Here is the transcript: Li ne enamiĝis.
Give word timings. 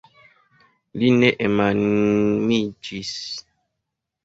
Li 1.03 1.11
ne 1.17 1.29
enamiĝis. 1.49 3.15